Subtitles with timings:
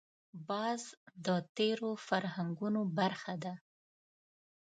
[0.49, 0.81] باز
[1.25, 1.27] د
[1.57, 3.53] تېرو فرهنګونو برخه ده